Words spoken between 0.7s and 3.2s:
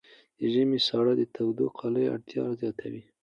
ساړه د تودو کالیو اړتیا زیاتوي.